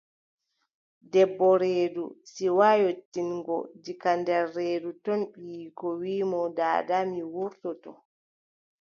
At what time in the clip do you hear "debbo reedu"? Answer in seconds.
1.15-2.05